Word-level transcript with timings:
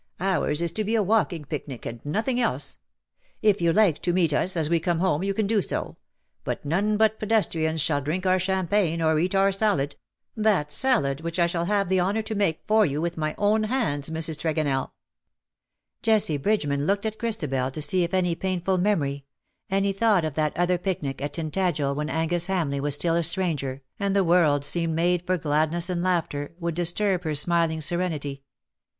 "Ours 0.19 0.63
is 0.63 0.71
to 0.71 0.83
be 0.83 0.95
a 0.95 1.03
walking 1.03 1.45
picnic 1.45 1.85
and 1.85 2.03
nothing 2.03 2.39
else. 2.41 2.77
If 3.43 3.61
you 3.61 3.71
like 3.71 4.01
to 4.01 4.13
meet 4.13 4.33
us 4.33 4.57
as 4.57 4.67
we 4.67 4.79
come 4.79 4.97
home 4.97 5.21
you 5.21 5.31
can 5.35 5.45
do 5.45 5.61
so— 5.61 5.95
but 6.43 6.65
none 6.65 6.97
but 6.97 7.19
pedestrians 7.19 7.81
shall 7.81 8.01
drink 8.01 8.25
our 8.25 8.39
champagne 8.39 8.99
or 8.99 9.19
eat 9.19 9.35
our 9.35 9.51
salad— 9.51 9.95
^that 10.35 10.71
salad 10.71 11.21
which 11.21 11.37
I 11.37 11.45
shall 11.45 11.65
have 11.65 11.87
the 11.87 11.99
honour 11.99 12.23
to 12.23 12.33
make 12.33 12.63
for 12.65 12.83
you 12.83 12.99
with 12.99 13.15
my 13.15 13.35
own 13.37 13.65
hands, 13.65 14.09
Mrs. 14.09 14.37
TregonelL" 14.39 14.89
Jessie 16.01 16.37
Bridgeman 16.37 16.87
looked 16.87 17.05
at 17.05 17.19
Christabel 17.19 17.69
to 17.69 17.79
see 17.79 18.01
if 18.03 18.11
any 18.15 18.33
painful 18.33 18.79
memory— 18.79 19.25
any 19.69 19.93
thought 19.93 20.25
of 20.25 20.33
that 20.33 20.57
other 20.57 20.79
picnic 20.79 21.21
at 21.21 21.33
Tintagel 21.33 21.93
when 21.95 22.09
Angus 22.09 22.47
Hamleigh 22.47 22.81
was 22.81 22.95
still 22.95 23.15
a 23.15 23.21
stranger, 23.21 23.83
and 23.99 24.15
the 24.15 24.23
world 24.23 24.65
seemed 24.65 24.95
made 24.95 25.27
for 25.27 25.37
gladness 25.37 25.91
and 25.91 26.01
laughter, 26.01 26.55
would 26.59 26.73
disturb 26.73 27.23
her 27.23 27.35
smiling 27.35 27.81
serenity. 27.81 28.41